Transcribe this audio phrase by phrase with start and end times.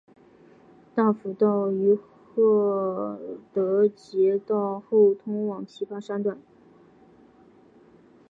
[0.95, 3.19] 大埔道于郝
[3.53, 6.39] 德杰道后通往琵琶山段。